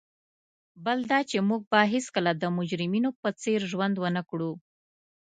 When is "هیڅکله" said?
1.93-2.31